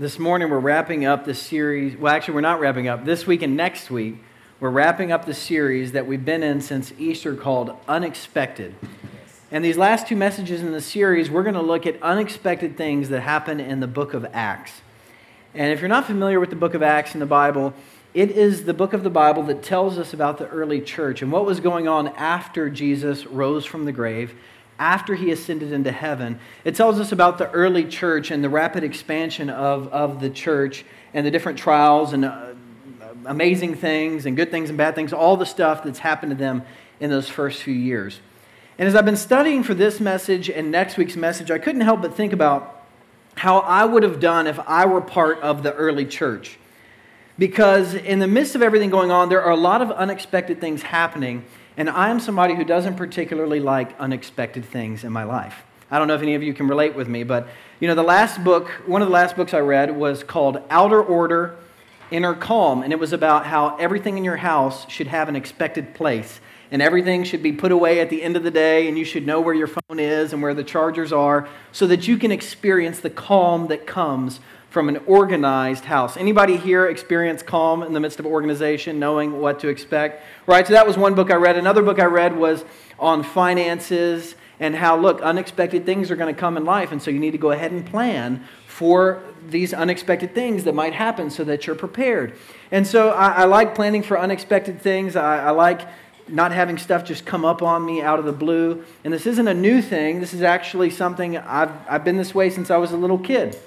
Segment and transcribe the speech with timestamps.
[0.00, 1.94] This morning we're wrapping up the series.
[1.94, 3.04] Well, actually, we're not wrapping up.
[3.04, 4.14] This week and next week,
[4.58, 8.74] we're wrapping up the series that we've been in since Easter called Unexpected.
[9.50, 13.10] And these last two messages in the series, we're going to look at unexpected things
[13.10, 14.80] that happen in the book of Acts.
[15.52, 17.74] And if you're not familiar with the book of Acts in the Bible,
[18.14, 21.30] it is the book of the Bible that tells us about the early church and
[21.30, 24.34] what was going on after Jesus rose from the grave
[24.80, 26.40] after he ascended into heaven.
[26.64, 30.84] It tells us about the early church and the rapid expansion of, of the church
[31.12, 32.54] and the different trials and uh,
[33.26, 36.62] amazing things and good things and bad things, all the stuff that's happened to them
[36.98, 38.20] in those first few years.
[38.78, 42.00] And as I've been studying for this message and next week's message, I couldn't help
[42.00, 42.86] but think about
[43.34, 46.58] how I would have done if I were part of the early church.
[47.38, 50.82] Because in the midst of everything going on, there are a lot of unexpected things
[50.82, 51.44] happening.
[51.76, 55.62] And I am somebody who doesn't particularly like unexpected things in my life.
[55.90, 57.48] I don't know if any of you can relate with me, but
[57.80, 61.02] you know, the last book, one of the last books I read was called Outer
[61.02, 61.56] Order,
[62.10, 65.94] Inner Calm, and it was about how everything in your house should have an expected
[65.94, 66.40] place.
[66.72, 69.26] And everything should be put away at the end of the day, and you should
[69.26, 73.00] know where your phone is and where the chargers are so that you can experience
[73.00, 74.38] the calm that comes
[74.70, 76.16] from an organized house.
[76.16, 80.24] Anybody here experience calm in the midst of organization, knowing what to expect?
[80.46, 80.66] Right?
[80.66, 81.56] So that was one book I read.
[81.56, 82.64] Another book I read was
[82.98, 87.10] on finances and how, look, unexpected things are going to come in life, and so
[87.10, 91.42] you need to go ahead and plan for these unexpected things that might happen so
[91.44, 92.34] that you're prepared.
[92.70, 95.16] And so I, I like planning for unexpected things.
[95.16, 95.88] I, I like
[96.28, 98.84] not having stuff just come up on me out of the blue.
[99.02, 100.20] And this isn't a new thing.
[100.20, 103.58] This is actually something I've, I've been this way since I was a little kid.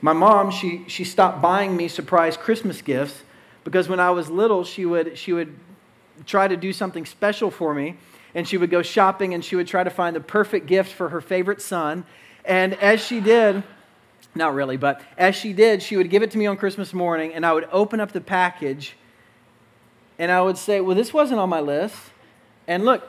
[0.00, 3.22] My mom, she, she stopped buying me surprise Christmas gifts
[3.64, 5.54] because when I was little, she would, she would
[6.26, 7.96] try to do something special for me.
[8.34, 11.08] And she would go shopping and she would try to find the perfect gift for
[11.08, 12.04] her favorite son.
[12.44, 13.62] And as she did,
[14.34, 17.34] not really, but as she did, she would give it to me on Christmas morning
[17.34, 18.96] and I would open up the package
[20.18, 21.96] and I would say, Well, this wasn't on my list.
[22.68, 23.02] And look,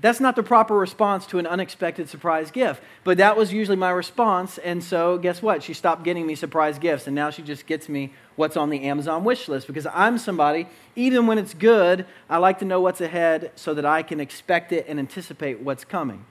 [0.00, 2.82] that's not the proper response to an unexpected surprise gift.
[3.04, 4.58] But that was usually my response.
[4.58, 5.62] And so, guess what?
[5.62, 7.06] She stopped getting me surprise gifts.
[7.06, 10.66] And now she just gets me what's on the Amazon wish list because I'm somebody,
[10.96, 14.72] even when it's good, I like to know what's ahead so that I can expect
[14.72, 16.24] it and anticipate what's coming.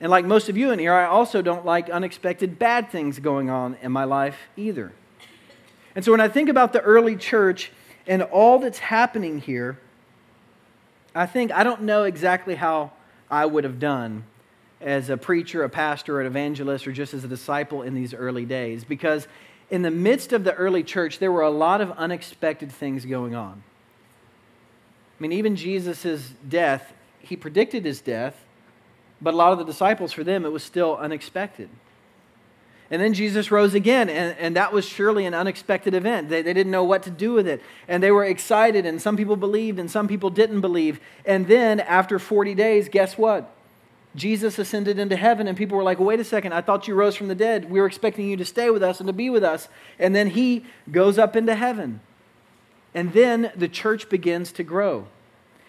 [0.00, 3.50] And like most of you in here, I also don't like unexpected bad things going
[3.50, 4.92] on in my life either.
[5.96, 7.70] And so, when I think about the early church
[8.06, 9.78] and all that's happening here,
[11.14, 12.92] I think I don't know exactly how
[13.30, 14.24] I would have done
[14.80, 18.44] as a preacher, a pastor, an evangelist, or just as a disciple in these early
[18.44, 19.26] days because
[19.70, 23.34] in the midst of the early church, there were a lot of unexpected things going
[23.34, 23.62] on.
[25.18, 28.44] I mean, even Jesus' death, he predicted his death,
[29.22, 31.70] but a lot of the disciples, for them, it was still unexpected.
[32.90, 36.28] And then Jesus rose again, and, and that was surely an unexpected event.
[36.28, 37.62] They, they didn't know what to do with it.
[37.88, 41.00] And they were excited, and some people believed, and some people didn't believe.
[41.24, 43.50] And then, after 40 days, guess what?
[44.14, 47.16] Jesus ascended into heaven, and people were like, wait a second, I thought you rose
[47.16, 47.70] from the dead.
[47.70, 49.68] We were expecting you to stay with us and to be with us.
[49.98, 52.00] And then he goes up into heaven.
[52.94, 55.08] And then the church begins to grow.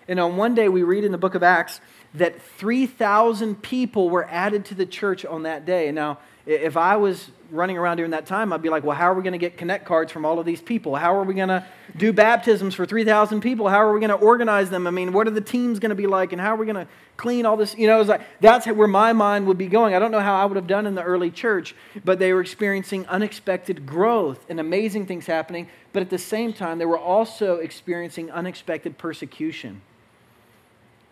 [0.07, 1.79] And on one day, we read in the book of Acts
[2.13, 5.91] that 3,000 people were added to the church on that day.
[5.91, 9.13] Now, if I was running around during that time, I'd be like, well, how are
[9.13, 10.95] we going to get connect cards from all of these people?
[10.95, 11.65] How are we going to
[11.97, 13.67] do baptisms for 3,000 people?
[13.67, 14.87] How are we going to organize them?
[14.87, 16.33] I mean, what are the teams going to be like?
[16.33, 17.75] And how are we going to clean all this?
[17.75, 19.95] You know, it's like, that's where my mind would be going.
[19.95, 22.41] I don't know how I would have done in the early church, but they were
[22.41, 25.67] experiencing unexpected growth and amazing things happening.
[25.93, 29.81] But at the same time, they were also experiencing unexpected persecution.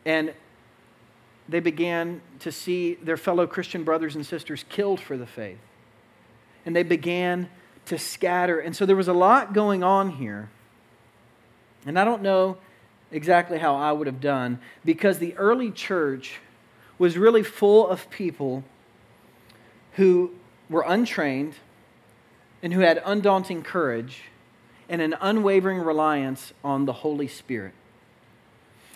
[0.05, 0.33] And
[1.47, 5.59] they began to see their fellow Christian brothers and sisters killed for the faith.
[6.65, 7.49] And they began
[7.85, 8.59] to scatter.
[8.59, 10.49] And so there was a lot going on here.
[11.85, 12.57] And I don't know
[13.11, 16.39] exactly how I would have done because the early church
[16.97, 18.63] was really full of people
[19.93, 20.31] who
[20.69, 21.55] were untrained
[22.61, 24.23] and who had undaunting courage
[24.87, 27.73] and an unwavering reliance on the Holy Spirit.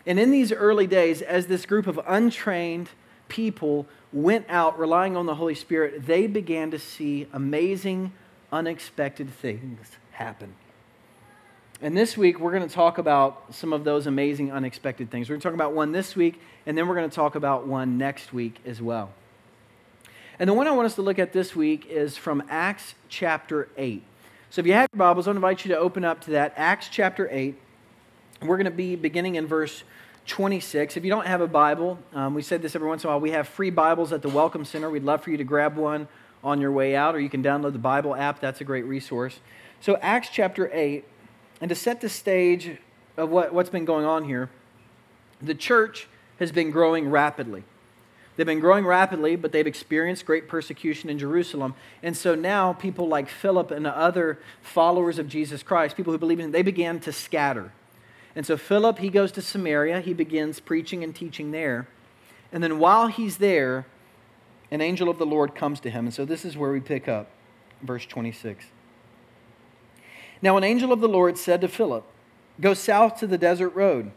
[0.07, 2.89] And in these early days, as this group of untrained
[3.27, 8.13] people went out relying on the Holy Spirit, they began to see amazing,
[8.50, 10.56] unexpected things happen.
[11.81, 15.30] And this week, we're going to talk about some of those amazing, unexpected things.
[15.30, 17.68] We're going to talk about one this week, and then we're going to talk about
[17.68, 19.12] one next week as well.
[20.39, 23.68] And the one I want us to look at this week is from Acts chapter
[23.77, 24.01] 8.
[24.51, 26.88] So if you have your Bibles, I invite you to open up to that, Acts
[26.89, 27.59] chapter 8.
[28.42, 29.84] We're going to be beginning in verse
[30.28, 30.95] 26.
[30.95, 33.19] If you don't have a Bible, um, we said this every once in a while,
[33.19, 34.92] we have free Bibles at the Welcome Center.
[34.92, 36.07] We'd love for you to grab one
[36.44, 38.39] on your way out, or you can download the Bible app.
[38.39, 39.39] That's a great resource.
[39.81, 41.04] So, Acts chapter 8,
[41.62, 42.78] and to set the stage
[43.18, 44.51] of what, what's been going on here,
[45.42, 46.07] the church
[46.38, 47.63] has been growing rapidly.
[48.36, 51.74] They've been growing rapidly, but they've experienced great persecution in Jerusalem.
[52.04, 56.38] And so now people like Philip and other followers of Jesus Christ, people who believe
[56.38, 57.72] in him, they began to scatter.
[58.38, 60.00] And so Philip, he goes to Samaria.
[60.00, 61.88] He begins preaching and teaching there.
[62.51, 63.88] And then while he's there,
[64.69, 66.06] an angel of the Lord comes to him.
[66.06, 67.31] And so this is where we pick up
[67.81, 68.66] verse 26.
[70.39, 72.06] Now, an angel of the Lord said to Philip,
[72.62, 74.12] Go south to the desert road,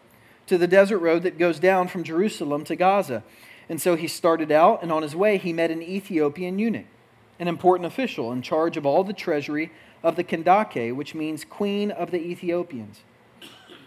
[0.49, 3.25] to the desert road that goes down from Jerusalem to Gaza.
[3.71, 6.85] And so he started out, and on his way, he met an Ethiopian eunuch,
[7.39, 11.91] an important official in charge of all the treasury of the Kandake, which means queen
[11.91, 13.01] of the Ethiopians.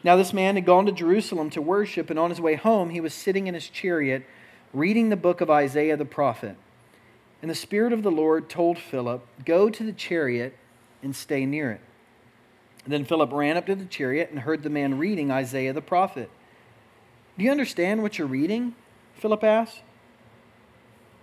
[0.04, 3.00] Now, this man had gone to Jerusalem to worship, and on his way home, he
[3.00, 4.26] was sitting in his chariot
[4.74, 6.58] reading the book of Isaiah the prophet.
[7.42, 10.58] And the Spirit of the Lord told Philip, Go to the chariot
[11.02, 11.82] and stay near it.
[12.86, 16.30] Then Philip ran up to the chariot and heard the man reading Isaiah the prophet.
[17.38, 18.76] Do you understand what you're reading?
[19.16, 19.82] Philip asked.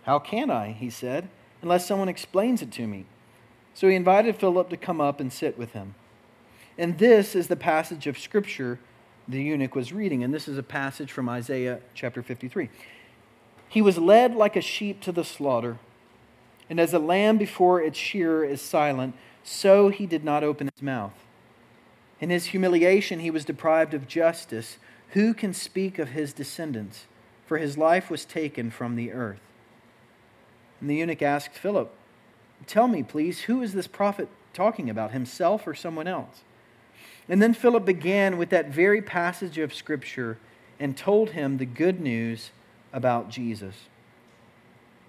[0.04, 1.28] How can I, he said,
[1.60, 3.04] unless someone explains it to me?
[3.74, 5.94] So he invited Philip to come up and sit with him.
[6.80, 8.78] And this is the passage of Scripture
[9.28, 10.24] the eunuch was reading.
[10.24, 12.70] And this is a passage from Isaiah chapter 53.
[13.68, 15.78] He was led like a sheep to the slaughter,
[16.70, 20.82] and as a lamb before its shearer is silent, so he did not open his
[20.82, 21.12] mouth.
[22.18, 24.78] In his humiliation, he was deprived of justice.
[25.10, 27.04] Who can speak of his descendants?
[27.44, 29.42] For his life was taken from the earth.
[30.80, 31.94] And the eunuch asked Philip,
[32.66, 36.42] Tell me, please, who is this prophet talking about, himself or someone else?
[37.30, 40.36] And then Philip began with that very passage of Scripture
[40.78, 42.50] and told him the good news
[42.92, 43.74] about Jesus.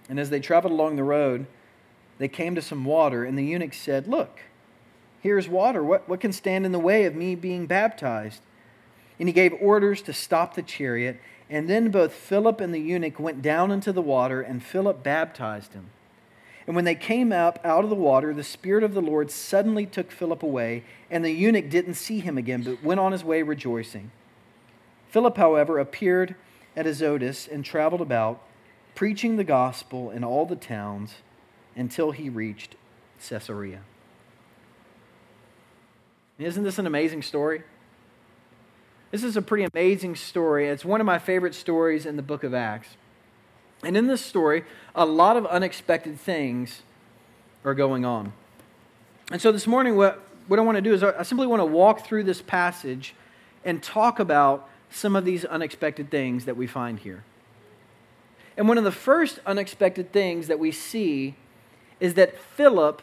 [0.07, 1.47] And as they traveled along the road,
[2.18, 4.39] they came to some water, and the eunuch said, Look,
[5.21, 5.83] Here's water.
[5.83, 8.41] What, what can stand in the way of me being baptized?
[9.19, 11.21] And he gave orders to stop the chariot.
[11.47, 15.73] And then both Philip and the eunuch went down into the water, and Philip baptized
[15.73, 15.91] him.
[16.67, 19.85] And when they came up out of the water, the Spirit of the Lord suddenly
[19.85, 23.41] took Philip away, and the eunuch didn't see him again, but went on his way
[23.41, 24.11] rejoicing.
[25.09, 26.35] Philip, however, appeared
[26.75, 28.41] at Azotus and traveled about,
[28.95, 31.15] preaching the gospel in all the towns
[31.75, 32.75] until he reached
[33.27, 33.81] Caesarea.
[36.37, 37.63] Isn't this an amazing story?
[39.11, 40.69] This is a pretty amazing story.
[40.69, 42.95] It's one of my favorite stories in the book of Acts.
[43.83, 44.63] And in this story,
[44.95, 46.81] a lot of unexpected things
[47.63, 48.33] are going on.
[49.31, 51.66] And so this morning, what, what I want to do is I simply want to
[51.66, 53.16] walk through this passage
[53.63, 57.24] and talk about some of these unexpected things that we find here.
[58.57, 61.36] And one of the first unexpected things that we see
[62.00, 63.01] is that Philip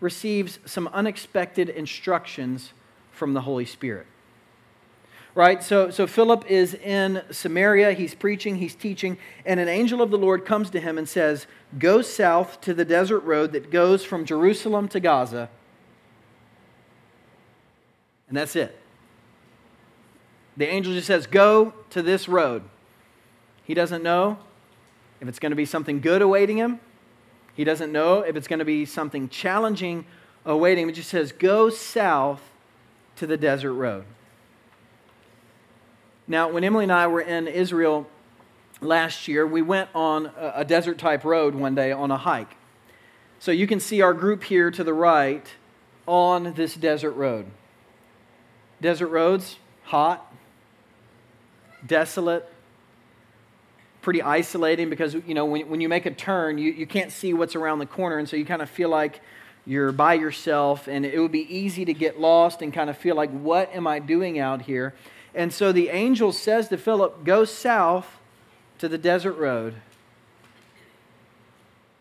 [0.00, 2.72] receives some unexpected instructions
[3.10, 4.06] from the Holy Spirit.
[5.34, 5.62] Right?
[5.62, 7.92] So, so Philip is in Samaria.
[7.92, 11.46] He's preaching, he's teaching, and an angel of the Lord comes to him and says,
[11.76, 15.48] Go south to the desert road that goes from Jerusalem to Gaza.
[18.28, 18.78] And that's it.
[20.56, 22.62] The angel just says, Go to this road.
[23.64, 24.38] He doesn't know
[25.20, 26.78] if it's going to be something good awaiting him
[27.54, 30.04] he doesn't know if it's going to be something challenging
[30.44, 30.88] awaiting him.
[30.90, 32.42] It just says, Go south
[33.16, 34.04] to the desert road.
[36.26, 38.06] Now, when Emily and I were in Israel
[38.80, 42.56] last year, we went on a desert type road one day on a hike.
[43.38, 45.46] So you can see our group here to the right
[46.06, 47.46] on this desert road.
[48.80, 50.32] Desert roads, hot,
[51.86, 52.48] desolate,
[54.04, 57.32] pretty isolating because you know when, when you make a turn you, you can't see
[57.32, 59.22] what's around the corner and so you kind of feel like
[59.64, 63.16] you're by yourself and it would be easy to get lost and kind of feel
[63.16, 64.92] like what am i doing out here
[65.34, 68.18] and so the angel says to philip go south
[68.78, 69.74] to the desert road.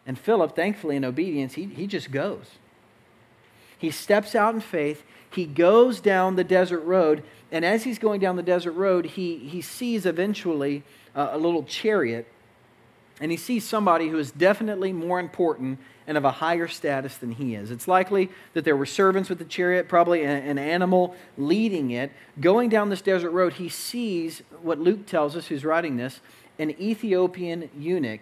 [0.06, 2.52] And philip thankfully in obedience he, he just goes.
[3.78, 5.04] He steps out in faith.
[5.30, 7.24] He goes down the desert road.
[7.52, 10.84] And as he's going down the desert road he, he sees eventually
[11.16, 12.28] uh, a little chariot,
[13.20, 17.32] and he sees somebody who is definitely more important and of a higher status than
[17.32, 17.72] he is.
[17.72, 22.12] It's likely that there were servants with the chariot, probably an animal leading it.
[22.40, 26.20] Going down this desert road, he sees what Luke tells us, who's writing this,
[26.60, 28.22] an Ethiopian eunuch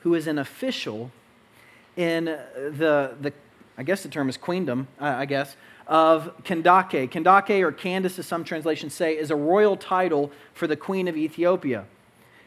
[0.00, 1.10] who is an official
[1.96, 3.32] in the, the
[3.76, 5.56] I guess the term is queendom, I guess,
[5.86, 7.10] of Kandake.
[7.10, 11.16] Kandake, or Candace, as some translations say, is a royal title for the queen of
[11.16, 11.84] Ethiopia.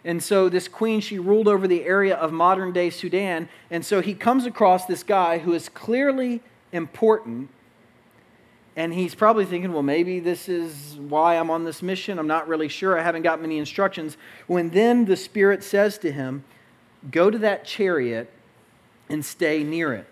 [0.04, 3.50] And so this queen, she ruled over the area of modern day Sudan.
[3.70, 6.42] And so he comes across this guy who is clearly
[6.72, 7.50] important.
[8.76, 12.18] And he's probably thinking, well, maybe this is why I'm on this mission.
[12.18, 12.98] I'm not really sure.
[12.98, 14.18] I haven't got many instructions.
[14.48, 16.44] When then the Spirit says to him,
[17.10, 18.32] Go to that chariot
[19.10, 20.06] and stay near it.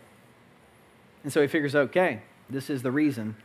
[1.24, 3.36] And so he figures, okay, this is the reason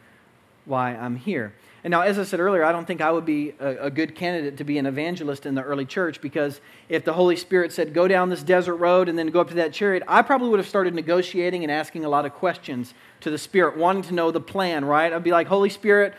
[0.65, 1.53] why I'm here.
[1.85, 4.15] And now, as I said earlier, I don't think I would be a, a, good
[4.15, 7.93] candidate to be an evangelist in the early church because if the Holy Spirit said,
[7.93, 10.59] go down this desert road and then go up to that chariot, I probably would
[10.59, 14.31] have started negotiating and asking a lot of questions to the Spirit, wanting to know
[14.31, 15.13] the plan, right?
[15.13, 16.15] I'd be like, Holy Spirit,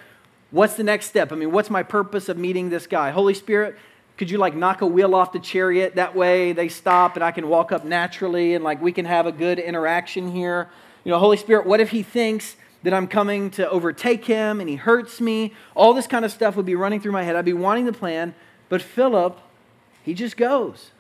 [0.52, 1.32] what's the next step?
[1.32, 3.10] I mean, what's my purpose of meeting this guy?
[3.10, 3.76] Holy Spirit,
[4.18, 5.96] could you like knock a wheel off the chariot?
[5.96, 9.26] That way they stop and I can walk up naturally and like we can have
[9.26, 10.70] a good interaction here.
[11.04, 14.70] You know, Holy Spirit, what if he thinks that I'm coming to overtake him and
[14.70, 15.54] he hurts me.
[15.75, 17.36] All this kind of stuff would be running through my head.
[17.36, 18.36] I'd be wanting the plan,
[18.70, 19.39] but Philip,
[20.04, 20.92] he just goes.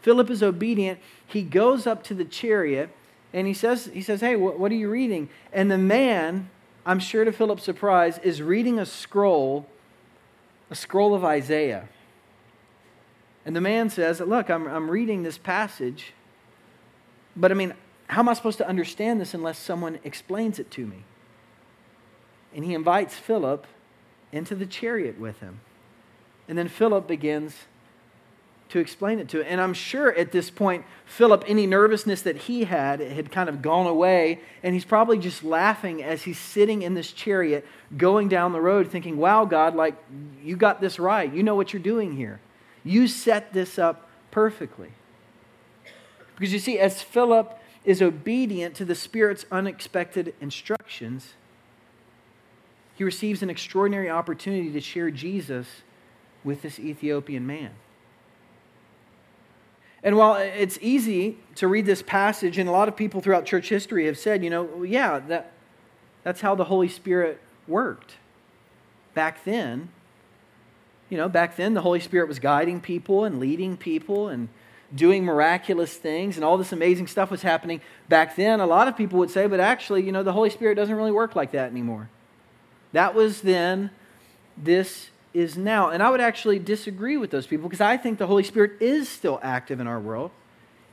[0.00, 1.00] Philip is obedient.
[1.26, 2.88] He goes up to the chariot
[3.34, 5.28] and he says, he says Hey, what, what are you reading?
[5.52, 6.48] And the man,
[6.86, 9.66] I'm sure to Philip's surprise, is reading a scroll,
[10.70, 11.90] a scroll of Isaiah.
[13.44, 16.14] And the man says, Look, I'm, I'm reading this passage,
[17.36, 17.74] but I mean,
[18.12, 21.04] how am I supposed to understand this unless someone explains it to me?
[22.54, 23.66] And he invites Philip
[24.32, 25.60] into the chariot with him.
[26.48, 27.56] And then Philip begins
[28.68, 29.46] to explain it to him.
[29.48, 33.62] And I'm sure at this point, Philip, any nervousness that he had had kind of
[33.62, 34.40] gone away.
[34.62, 37.66] And he's probably just laughing as he's sitting in this chariot
[37.96, 39.94] going down the road, thinking, wow, God, like,
[40.42, 41.32] you got this right.
[41.32, 42.40] You know what you're doing here.
[42.84, 44.92] You set this up perfectly.
[46.34, 51.34] Because you see, as Philip is obedient to the Spirit's unexpected instructions,
[52.94, 55.66] he receives an extraordinary opportunity to share Jesus
[56.44, 57.70] with this Ethiopian man.
[60.04, 63.68] And while it's easy to read this passage, and a lot of people throughout church
[63.68, 65.52] history have said, you know, yeah, that,
[66.24, 68.14] that's how the Holy Spirit worked.
[69.14, 69.90] Back then,
[71.08, 74.48] you know, back then the Holy Spirit was guiding people and leading people and
[74.94, 78.96] doing miraculous things and all this amazing stuff was happening back then, a lot of
[78.96, 81.70] people would say, but actually, you know, the Holy Spirit doesn't really work like that
[81.70, 82.08] anymore.
[82.92, 83.90] That was then,
[84.56, 85.88] this is now.
[85.88, 89.08] And I would actually disagree with those people because I think the Holy Spirit is
[89.08, 90.30] still active in our world,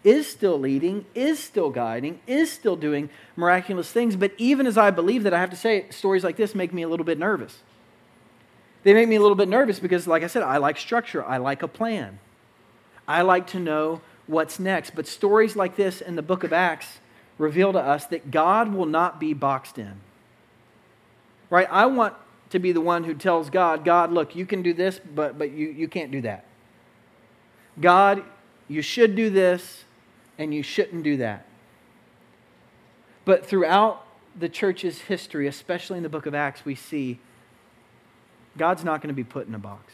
[0.04, 4.16] is still leading, is still guiding, is still doing miraculous things.
[4.16, 6.84] But even as I believe that, I have to say, stories like this make me
[6.84, 7.60] a little bit nervous.
[8.84, 11.38] They make me a little bit nervous because, like I said, I like structure, I
[11.38, 12.20] like a plan.
[13.10, 14.96] I like to know what's next.
[14.96, 17.00] But stories like this in the book of Acts
[17.40, 19.96] reveal to us that God will not be boxed in.
[21.50, 21.68] Right?
[21.72, 22.14] I want
[22.52, 25.52] to be the one who tells God, God, look, you can do this, but, but
[25.52, 26.46] you, you can't do that.
[27.82, 28.24] God,
[28.68, 29.86] you should do this,
[30.38, 31.48] and you shouldn't do that.
[33.26, 34.06] But throughout
[34.38, 37.20] the church's history, especially in the book of Acts, we see
[38.58, 39.94] God's not going to be put in a box.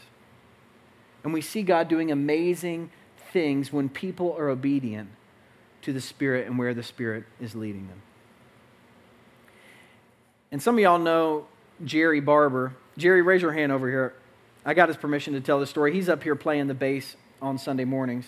[1.24, 2.91] And we see God doing amazing
[3.36, 5.10] things when people are obedient
[5.82, 8.01] to the Spirit and where the Spirit is leading them.
[10.54, 11.46] And some of y'all know
[11.84, 12.74] Jerry Barber.
[12.98, 14.13] Jerry, raise your hand over here.
[14.63, 15.94] I got his permission to tell the story.
[15.94, 18.25] He's up here playing the bass on Sunday mornings.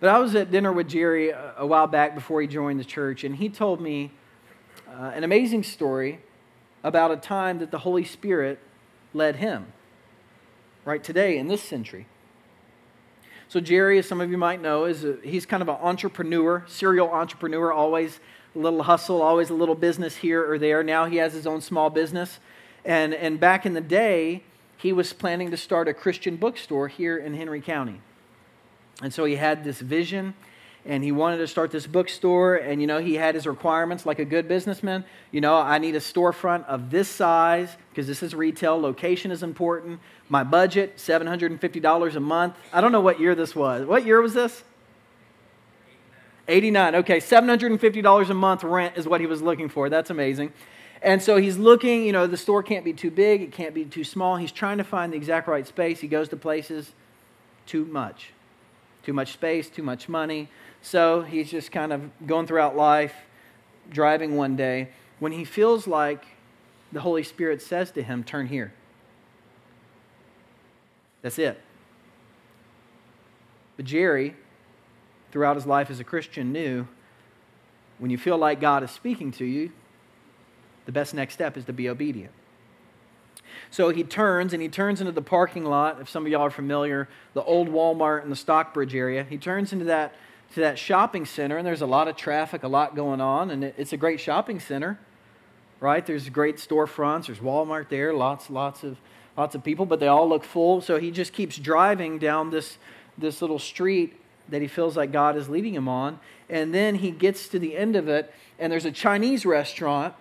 [0.00, 3.22] But I was at dinner with Jerry a, while back before he joined the church,
[3.22, 4.10] and he told me
[4.88, 6.18] uh, an amazing story
[6.82, 8.58] about a time that the Holy Spirit
[9.14, 9.72] led him,
[10.84, 12.06] right today in this century.
[13.50, 16.62] So Jerry, as some of you might know, is a, he's kind of an entrepreneur,
[16.68, 18.20] serial entrepreneur, always
[18.54, 20.84] a little hustle, always a little business here or there.
[20.84, 22.38] Now he has his own small business.
[22.84, 24.44] And, and back in the day,
[24.76, 28.00] he was planning to start a Christian bookstore here in Henry County.
[29.02, 30.34] And so he had this vision
[30.84, 34.18] and he wanted to start this bookstore and you know he had his requirements like
[34.18, 35.04] a good businessman.
[35.30, 39.42] You know i need a storefront of this size because this is retail location is
[39.42, 40.00] important.
[40.28, 42.54] My budget $750 a month.
[42.72, 43.86] I don't know what year this was.
[43.86, 44.64] What year was this?
[46.48, 49.88] 89 okay $750 a month rent is what he was looking for.
[49.88, 50.52] That's amazing.
[51.02, 53.84] And so he's looking you know the store can't be too big it can't be
[53.84, 54.36] too small.
[54.36, 56.00] He's trying to find the exact right space.
[56.00, 56.92] He goes to places
[57.66, 58.32] too much
[59.02, 60.48] too much space too much money
[60.82, 63.14] so he's just kind of going throughout life,
[63.90, 64.88] driving one day,
[65.18, 66.24] when he feels like
[66.92, 68.72] the Holy Spirit says to him, Turn here.
[71.22, 71.60] That's it.
[73.76, 74.34] But Jerry,
[75.30, 76.88] throughout his life as a Christian, knew
[77.98, 79.70] when you feel like God is speaking to you,
[80.86, 82.32] the best next step is to be obedient.
[83.70, 86.00] So he turns and he turns into the parking lot.
[86.00, 89.72] If some of y'all are familiar, the old Walmart in the Stockbridge area, he turns
[89.72, 90.14] into that
[90.54, 93.62] to that shopping center, and there's a lot of traffic, a lot going on, and
[93.62, 94.98] it's a great shopping center,
[95.78, 96.04] right?
[96.04, 97.26] There's great storefronts.
[97.26, 98.96] There's Walmart there, lots, lots of,
[99.36, 100.80] lots of people, but they all look full.
[100.80, 102.78] So he just keeps driving down this
[103.16, 107.10] this little street that he feels like God is leading him on, and then he
[107.12, 110.14] gets to the end of it, and there's a Chinese restaurant.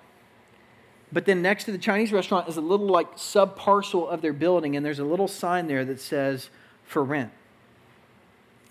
[1.11, 4.33] But then next to the Chinese restaurant is a little like sub parcel of their
[4.33, 6.49] building, and there's a little sign there that says
[6.83, 7.31] for rent.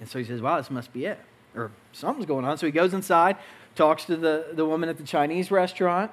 [0.00, 1.18] And so he says, Wow, this must be it
[1.54, 2.58] or something's going on.
[2.58, 3.36] So he goes inside,
[3.74, 6.10] talks to the, the woman at the Chinese restaurant,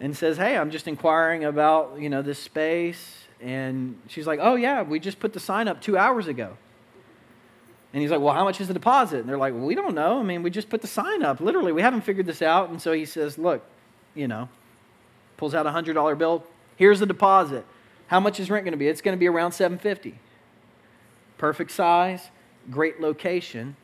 [0.00, 3.24] and says, Hey, I'm just inquiring about, you know, this space.
[3.40, 6.56] And she's like, Oh, yeah, we just put the sign up two hours ago.
[7.92, 9.20] And he's like, Well, how much is the deposit?
[9.20, 10.20] And they're like, Well, we don't know.
[10.20, 11.40] I mean, we just put the sign up.
[11.40, 12.70] Literally, we haven't figured this out.
[12.70, 13.64] And so he says, Look,
[14.14, 14.48] you know,
[15.42, 16.44] pulls out a $100 bill.
[16.76, 17.66] Here's the deposit.
[18.06, 18.86] How much is rent going to be?
[18.86, 20.16] It's going to be around 750
[21.36, 22.30] Perfect size,
[22.70, 23.74] great location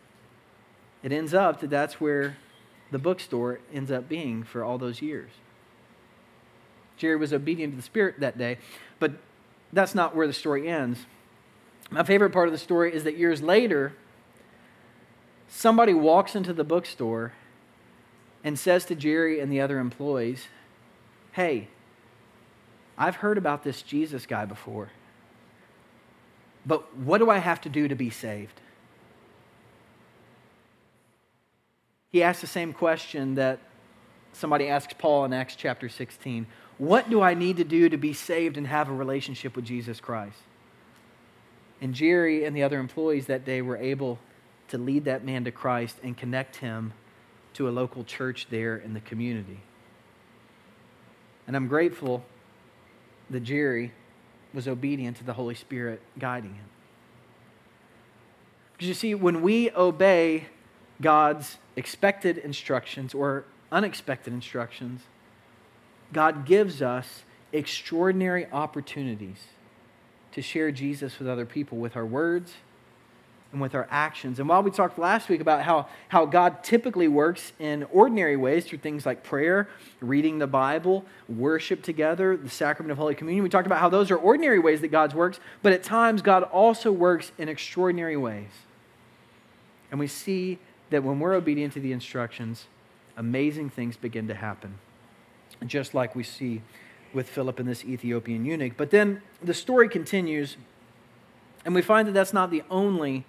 [1.02, 2.36] it ends up that that's where
[2.92, 5.32] the bookstore ends up being for all those years.
[6.96, 8.58] Jerry was obedient to the Spirit that day,
[9.00, 9.14] but
[9.72, 11.06] that's not where the story ends.
[11.90, 13.94] My favorite part of the story is that years later,
[15.48, 17.32] somebody walks into the bookstore
[18.44, 20.46] and says to Jerry and the other employees,
[21.38, 21.68] Hey,
[22.98, 24.90] I've heard about this Jesus guy before,
[26.66, 28.60] but what do I have to do to be saved?
[32.10, 33.60] he asks the same question that
[34.32, 36.44] somebody asks Paul in Acts chapter 16
[36.76, 40.00] What do I need to do to be saved and have a relationship with Jesus
[40.00, 40.40] Christ?
[41.80, 44.18] And Jerry and the other employees that day were able
[44.70, 46.94] to lead that man to Christ and connect him
[47.54, 49.60] to a local church there in the community.
[51.48, 52.22] And I'm grateful
[53.30, 53.92] that Jerry
[54.52, 56.66] was obedient to the Holy Spirit guiding him.
[58.74, 60.46] Because you see, when we obey
[61.00, 65.00] God's expected instructions or unexpected instructions,
[66.12, 67.22] God gives us
[67.52, 69.46] extraordinary opportunities
[70.32, 72.52] to share Jesus with other people with our words
[73.52, 74.38] and with our actions.
[74.38, 78.66] And while we talked last week about how, how God typically works in ordinary ways
[78.66, 79.68] through things like prayer,
[80.00, 84.10] reading the Bible, worship together, the sacrament of Holy Communion, we talked about how those
[84.10, 88.50] are ordinary ways that God works, but at times God also works in extraordinary ways.
[89.90, 90.58] And we see
[90.90, 92.66] that when we're obedient to the instructions,
[93.16, 94.78] amazing things begin to happen,
[95.66, 96.60] just like we see
[97.14, 98.74] with Philip and this Ethiopian eunuch.
[98.76, 100.58] But then the story continues,
[101.64, 103.24] and we find that that's not the only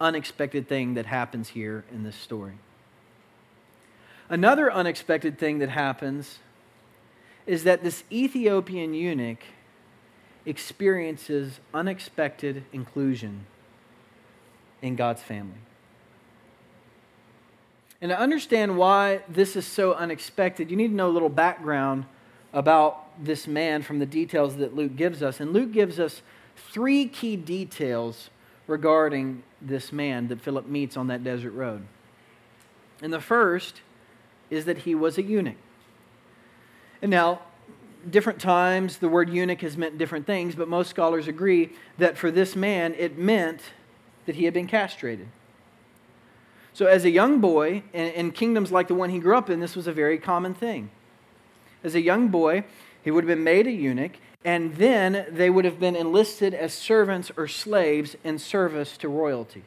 [0.00, 2.54] unexpected thing that happens here in this story.
[4.28, 6.38] Another unexpected thing that happens
[7.46, 9.38] is that this Ethiopian eunuch
[10.44, 13.46] experiences unexpected inclusion
[14.82, 15.58] in God's family.
[18.00, 22.04] And to understand why this is so unexpected, you need to know a little background
[22.52, 25.40] about this man from the details that Luke gives us.
[25.40, 26.22] And Luke gives us
[26.56, 28.30] three key details
[28.68, 31.84] regarding this man that Philip meets on that desert road.
[33.02, 33.80] And the first
[34.50, 35.56] is that he was a eunuch.
[37.02, 37.40] And now,
[38.08, 42.30] different times, the word eunuch has meant different things, but most scholars agree that for
[42.30, 43.60] this man, it meant
[44.26, 45.28] that he had been castrated.
[46.72, 49.60] So, as a young boy, in, in kingdoms like the one he grew up in,
[49.60, 50.90] this was a very common thing.
[51.82, 52.64] As a young boy,
[53.02, 54.12] he would have been made a eunuch,
[54.44, 59.64] and then they would have been enlisted as servants or slaves in service to royalty.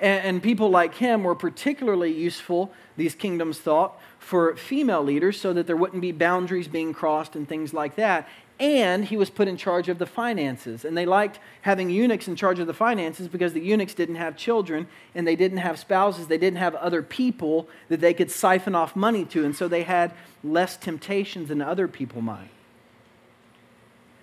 [0.00, 5.52] And, and, people like him were particularly useful, these kingdoms thought, for female leaders so
[5.52, 8.28] that there wouldn't be boundaries being crossed and things like that
[8.60, 10.84] and he was put in charge of the finances.
[10.84, 14.36] And they liked having eunuchs in charge of the finances because the eunuchs didn't have
[14.36, 18.74] children and they didn't have spouses, they didn't have other people that they could siphon
[18.74, 20.12] off money to, and so they had
[20.42, 22.50] less temptations than other people might.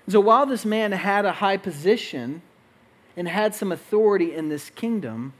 [0.07, 2.41] So while this man had a high position
[3.17, 5.33] and had some authority in this kingdom,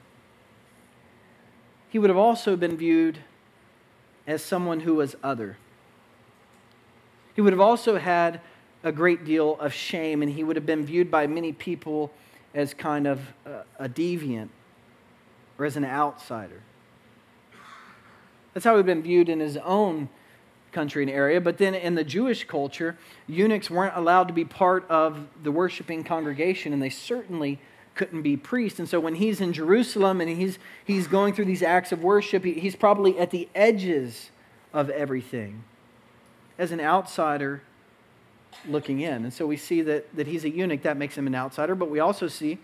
[1.89, 3.19] he would have also been viewed
[4.25, 5.57] as someone who was other.
[7.35, 8.41] He would have also had
[8.83, 12.11] a great deal of shame, and he would have been viewed by many people
[12.53, 14.49] as kind of a, a deviant
[15.57, 16.61] or as an outsider.
[18.53, 20.09] That's how he'd been viewed in his own
[20.75, 21.41] country and area.
[21.41, 26.03] But then in the Jewish culture, eunuchs weren't allowed to be part of the worshiping
[26.03, 27.59] congregation, and they certainly
[27.95, 28.77] couldn't be priests.
[28.77, 32.43] And so when he's in Jerusalem and he's, he's going through these acts of worship,
[32.43, 34.29] he, he's probably at the edges
[34.73, 35.63] of everything.
[36.57, 37.61] As an outsider,
[38.67, 39.23] looking in.
[39.23, 41.89] And so we see that, that he's a eunuch, that makes him an outsider, but
[41.89, 42.59] we also see,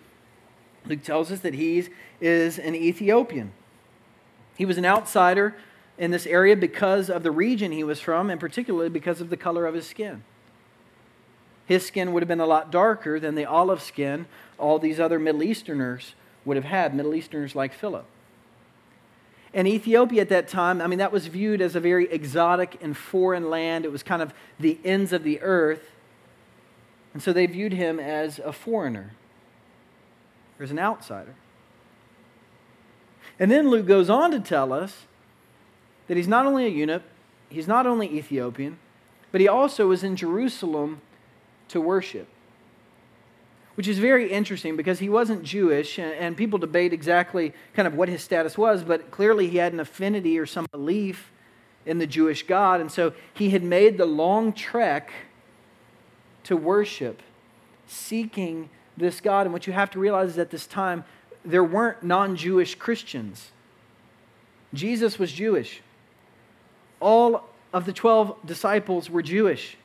[0.86, 1.88] Luke tells us that he
[2.20, 3.54] is an Ethiopian.
[4.58, 5.56] He was an outsider
[5.98, 9.38] in this area because of the region he was from, and particularly because of the
[9.38, 10.24] color of his skin.
[11.66, 14.26] His skin would have been a lot darker than the olive skin
[14.58, 18.06] all these other Middle Easterners would have had, Middle Easterners like Philip.
[19.54, 22.96] And Ethiopia at that time, I mean, that was viewed as a very exotic and
[22.96, 23.86] foreign land.
[23.86, 25.92] It was kind of the ends of the earth.
[27.14, 29.12] And so they viewed him as a foreigner,
[30.58, 31.36] or as an outsider.
[33.40, 35.06] And then Luke goes on to tell us
[36.12, 37.04] that he's not only a eunuch,
[37.48, 38.78] he's not only Ethiopian,
[39.32, 41.00] but he also was in Jerusalem
[41.70, 42.28] to worship
[43.76, 48.10] which is very interesting because he wasn't Jewish, and, people debate exactly kind of what
[48.10, 51.32] his status was, but clearly he had an affinity or some belief
[51.86, 55.12] in the Jewish God, and so he had made the long trek
[56.44, 57.22] to worship,
[57.88, 59.48] seeking this God.
[59.48, 61.04] And what you have to realize is at this time,
[61.44, 63.52] there weren't non Jewish Christians.
[64.74, 65.82] Jesus was Jewish.
[67.02, 69.76] All of the 12 disciples were Jewish.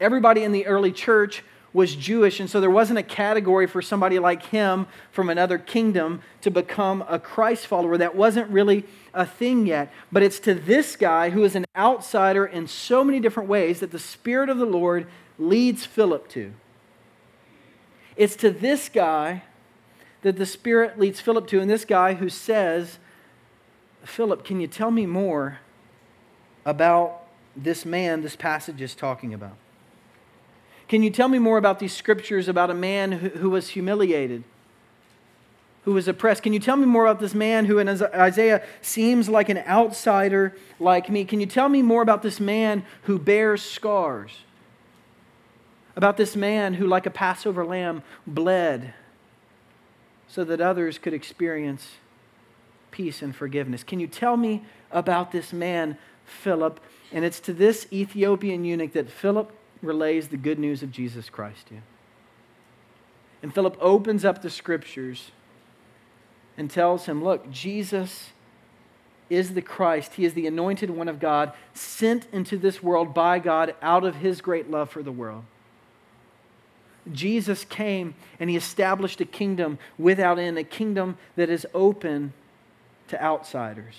[0.00, 4.20] Everybody in the early church was Jewish, and so there wasn't a category for somebody
[4.20, 7.98] like him from another kingdom to become a Christ follower.
[7.98, 9.92] That wasn't really a thing yet.
[10.12, 13.90] But it's to this guy who is an outsider in so many different ways that
[13.90, 16.52] the Spirit of the Lord leads Philip to.
[18.16, 19.42] It's to this guy
[20.22, 22.98] that the Spirit leads Philip to, and this guy who says,
[24.04, 25.58] Philip, can you tell me more
[26.64, 27.22] about
[27.56, 29.56] this man this passage is talking about?
[30.88, 34.44] Can you tell me more about these scriptures about a man who, who was humiliated,
[35.84, 36.42] who was oppressed?
[36.42, 40.54] Can you tell me more about this man who in Isaiah seems like an outsider
[40.78, 41.24] like me?
[41.24, 44.38] Can you tell me more about this man who bears scars?
[45.96, 48.94] About this man who, like a Passover lamb, bled
[50.26, 51.92] so that others could experience
[52.90, 53.84] peace and forgiveness.
[53.84, 56.80] Can you tell me about this man, Philip?
[57.12, 61.68] And it's to this Ethiopian eunuch that Philip relays the good news of Jesus Christ
[61.68, 61.76] to.
[63.42, 65.30] And Philip opens up the scriptures
[66.56, 68.30] and tells him, Look, Jesus
[69.30, 70.14] is the Christ.
[70.14, 74.16] He is the anointed one of God, sent into this world by God out of
[74.16, 75.44] his great love for the world.
[77.12, 82.32] Jesus came and he established a kingdom without end, a kingdom that is open
[83.08, 83.96] to outsiders.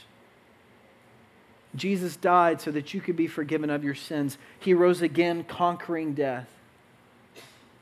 [1.75, 4.37] Jesus died so that you could be forgiven of your sins.
[4.59, 6.47] He rose again, conquering death.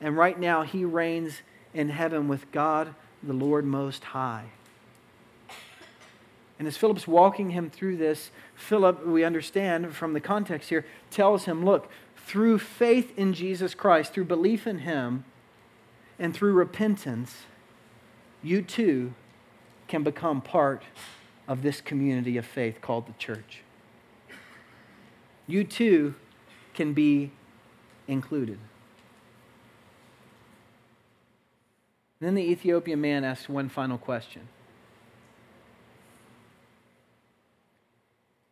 [0.02, 1.42] And right now, he reigns
[1.74, 4.46] in heaven with God, the Lord Most High.
[6.60, 11.46] And as Philip's walking him through this, Philip, we understand from the context here, tells
[11.46, 15.26] him, look, through faith in Jesus Christ, through belief in him,
[16.20, 17.44] and through repentance,
[18.42, 19.14] you too
[19.88, 20.84] can become part
[21.48, 23.63] of this community of faith called the church
[25.48, 26.16] you too
[26.74, 27.32] can be
[28.08, 28.60] included.
[32.24, 34.48] then the Ethiopian man asks one final question.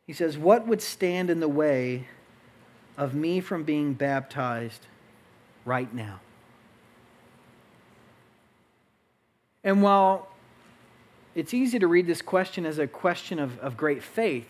[0.05, 2.07] He says, What would stand in the way
[2.97, 4.87] of me from being baptized
[5.63, 6.19] right now?
[9.63, 10.27] And while
[11.33, 14.49] it's easy to read this question as a question of, of great faith,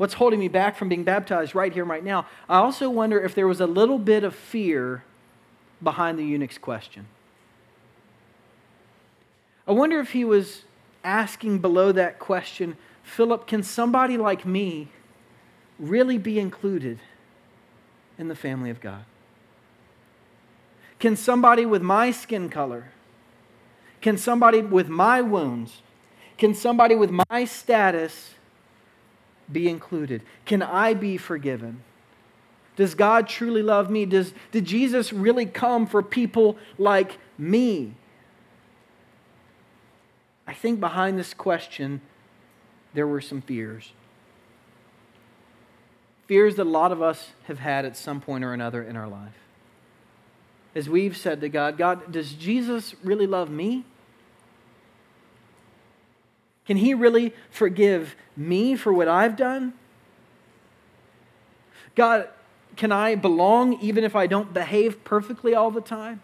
[0.00, 2.26] What's holding me back from being baptized right here, right now?
[2.48, 5.04] I also wonder if there was a little bit of fear
[5.82, 7.06] behind the eunuch's question.
[9.68, 10.62] I wonder if he was
[11.04, 14.88] asking below that question, Philip, can somebody like me
[15.78, 16.98] really be included
[18.16, 19.04] in the family of God?
[20.98, 22.88] Can somebody with my skin color,
[24.00, 25.82] can somebody with my wounds,
[26.38, 28.36] can somebody with my status
[29.52, 30.22] be included?
[30.44, 31.82] Can I be forgiven?
[32.76, 34.06] Does God truly love me?
[34.06, 37.94] Does, did Jesus really come for people like me?
[40.46, 42.00] I think behind this question,
[42.94, 43.92] there were some fears.
[46.26, 49.08] Fears that a lot of us have had at some point or another in our
[49.08, 49.34] life.
[50.74, 53.84] As we've said to God, God, does Jesus really love me?
[56.66, 59.72] Can He really forgive me for what I've done?
[61.94, 62.28] God,
[62.76, 66.20] can I belong even if I don't behave perfectly all the time?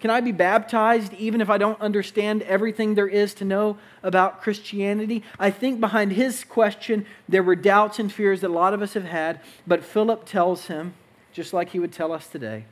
[0.00, 4.40] Can I be baptized even if I don't understand everything there is to know about
[4.40, 5.22] Christianity?
[5.38, 8.94] I think behind his question, there were doubts and fears that a lot of us
[8.94, 10.94] have had, but Philip tells him
[11.32, 12.64] just like he would tell us today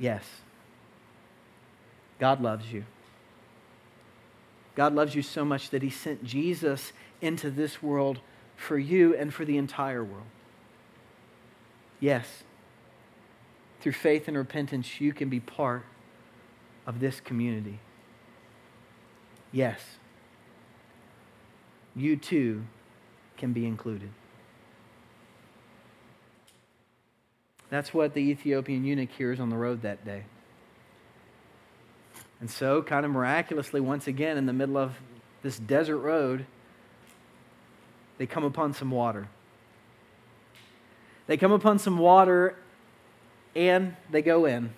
[0.00, 0.24] yes,
[2.20, 2.84] God loves you.
[4.78, 8.20] God loves you so much that he sent Jesus into this world
[8.54, 10.28] for you and for the entire world.
[11.98, 12.44] Yes,
[13.80, 15.84] through faith and repentance, you can be part
[16.86, 17.80] of this community.
[19.50, 19.80] Yes,
[21.96, 22.62] you too
[23.36, 24.10] can be included.
[27.68, 30.22] That's what the Ethiopian eunuch hears on the road that day.
[32.40, 34.94] And so, kind of miraculously, once again, in the middle of
[35.42, 36.46] this desert road,
[38.18, 39.28] they come upon some water.
[41.26, 42.56] They come upon some water
[43.54, 44.72] and they go in.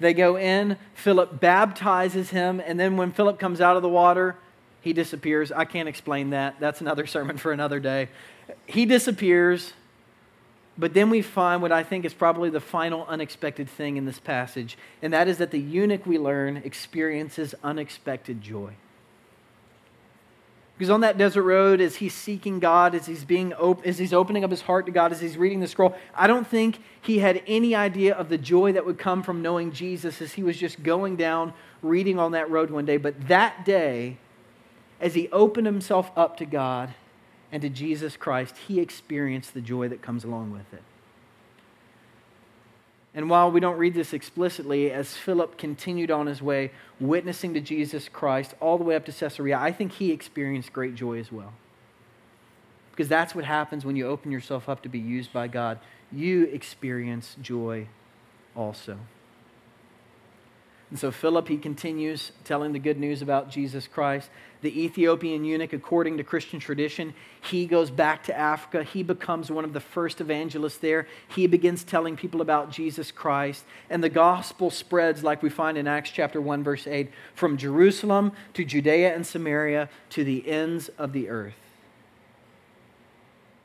[0.00, 4.36] They go in, Philip baptizes him, and then when Philip comes out of the water,
[4.80, 5.52] he disappears.
[5.52, 6.56] I can't explain that.
[6.58, 8.08] That's another sermon for another day.
[8.66, 9.72] He disappears,
[10.76, 14.18] but then we find what I think is probably the final unexpected thing in this
[14.18, 18.74] passage, and that is that the eunuch we learn experiences unexpected joy.
[20.76, 24.12] Because on that desert road, as he's seeking God, as he's, being op- as he's
[24.12, 27.20] opening up his heart to God, as he's reading the scroll, I don't think he
[27.20, 30.56] had any idea of the joy that would come from knowing Jesus as he was
[30.56, 32.96] just going down, reading on that road one day.
[32.96, 34.16] But that day,
[35.00, 36.92] as he opened himself up to God
[37.54, 40.82] and to Jesus Christ, he experienced the joy that comes along with it.
[43.14, 47.60] And while we don't read this explicitly, as Philip continued on his way, witnessing to
[47.60, 51.30] Jesus Christ all the way up to Caesarea, I think he experienced great joy as
[51.30, 51.52] well.
[52.90, 55.78] Because that's what happens when you open yourself up to be used by God.
[56.10, 57.86] You experience joy
[58.56, 58.98] also.
[60.90, 64.28] And so Philip, he continues telling the good news about Jesus Christ.
[64.60, 68.84] The Ethiopian eunuch, according to Christian tradition, he goes back to Africa.
[68.84, 71.06] He becomes one of the first evangelists there.
[71.28, 73.64] He begins telling people about Jesus Christ.
[73.90, 78.32] And the gospel spreads, like we find in Acts chapter 1, verse 8, from Jerusalem
[78.52, 81.54] to Judea and Samaria to the ends of the earth.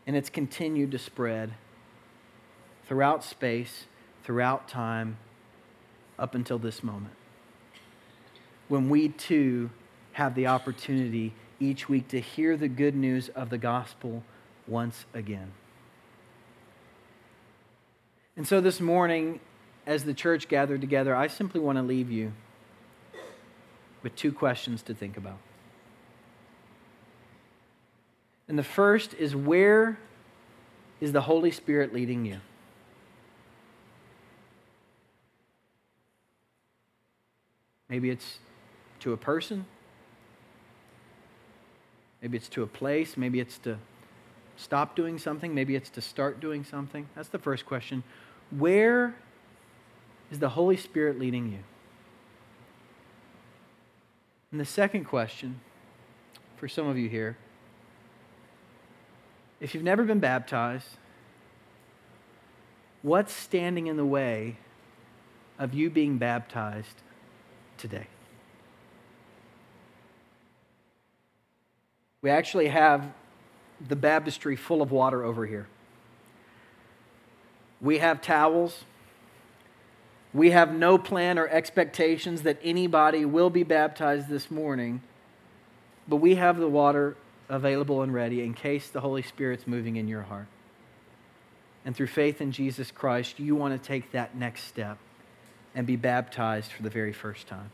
[0.08, 1.54] And it's continued to spread
[2.88, 3.86] throughout space,
[4.24, 5.18] throughout time,
[6.20, 7.14] up until this moment
[8.70, 9.70] when we too
[10.14, 14.24] have the opportunity each week to hear the good news of the gospel
[14.68, 15.52] once again.
[18.38, 19.42] And so this morning,
[19.86, 22.32] as the church gathered together, I simply want to leave you
[24.02, 25.40] with two questions to think about.
[28.48, 30.00] And the first is where
[31.02, 32.40] is the Holy Spirit leading you?
[37.90, 38.40] Maybe it's
[39.00, 39.66] to a person.
[42.22, 43.18] Maybe it's to a place.
[43.18, 43.78] Maybe it's to
[44.58, 45.56] stop doing something.
[45.56, 47.08] Maybe it's to start doing something.
[47.16, 48.04] That's the first question.
[48.52, 49.16] Where
[50.32, 51.60] is the Holy Spirit leading you?
[54.52, 55.62] And the second question
[56.58, 57.38] for some of you here
[59.60, 60.98] if you've never been baptized,
[63.02, 64.56] what's standing in the way
[65.58, 67.02] of you being baptized
[67.80, 68.08] today?
[72.22, 73.12] We actually have
[73.88, 75.68] the baptistry full of water over here.
[77.82, 78.84] We have towels.
[80.34, 85.02] We have no plan or expectations that anybody will be baptized this morning,
[86.08, 87.16] but we have the water
[87.48, 90.48] available and ready in case the Holy Spirit's moving in your heart.
[91.86, 95.00] And through faith in Jesus Christ, you want to take that next step
[95.76, 97.72] and be baptized for the very first time.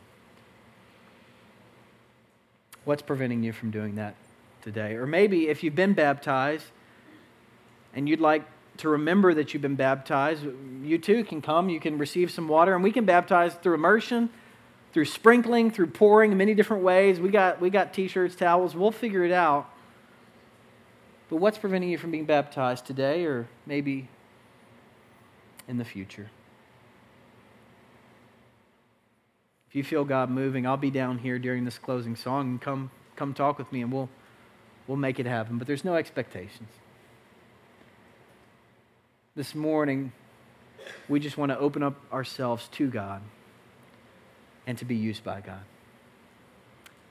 [2.84, 4.14] What's preventing you from doing that
[4.66, 4.96] today.
[4.96, 6.66] Or maybe if you've been baptized
[7.94, 8.42] and you'd like
[8.78, 10.44] to remember that you've been baptized,
[10.82, 11.70] you too can come.
[11.70, 14.28] You can receive some water, and we can baptize through immersion,
[14.92, 17.20] through sprinkling, through pouring in many different ways.
[17.20, 18.74] We got, we got t shirts, towels.
[18.74, 19.70] We'll figure it out.
[21.30, 24.08] But what's preventing you from being baptized today or maybe
[25.68, 26.28] in the future?
[29.68, 32.90] If you feel God moving, I'll be down here during this closing song and come,
[33.16, 34.08] come talk with me and we'll
[34.86, 35.58] we'll make it happen.
[35.58, 36.68] But there's no expectations.
[39.34, 40.12] This morning,
[41.08, 43.20] we just want to open up ourselves to God
[44.66, 45.62] and to be used by God.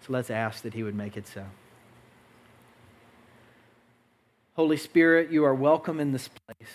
[0.01, 1.45] So let's ask that He would make it so.
[4.55, 6.71] Holy Spirit, you are welcome in this place.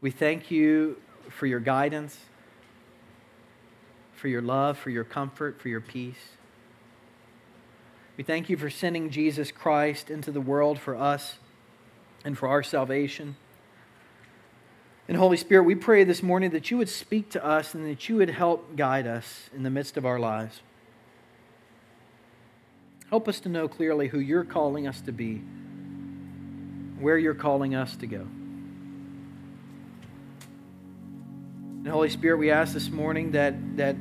[0.00, 0.96] We thank you
[1.30, 2.18] for your guidance,
[4.24, 6.30] for your love, for your comfort, for your peace.
[8.16, 11.34] We thank you for sending Jesus Christ into the world for us
[12.24, 13.36] and for our salvation.
[15.08, 18.08] And Holy Spirit, we pray this morning that you would speak to us and that
[18.08, 20.62] you would help guide us in the midst of our lives.
[23.10, 25.42] Help us to know clearly who you're calling us to be,
[26.98, 28.26] where you're calling us to go.
[31.84, 33.96] And Holy Spirit, we ask this morning that, that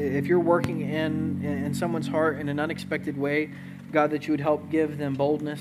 [0.00, 3.50] if you're working in, in someone's heart in an unexpected way,
[3.92, 5.60] God, that you would help give them boldness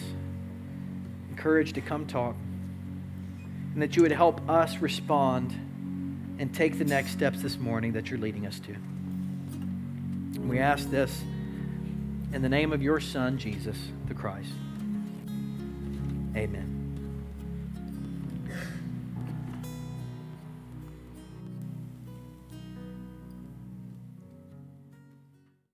[1.27, 2.35] and courage to come talk.
[3.73, 5.51] And that you would help us respond
[6.39, 8.75] and take the next steps this morning that you're leading us to.
[10.41, 11.21] We ask this
[12.33, 14.51] in the name of your Son, Jesus the Christ.
[16.35, 16.78] Amen.